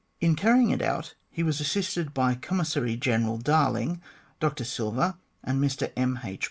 [0.19, 4.01] In carrying it out he was assisted by Commissary General Darling,
[4.39, 6.21] Dr Silver, and Mr M.
[6.23, 6.39] H.